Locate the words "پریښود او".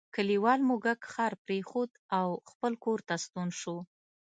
1.45-2.27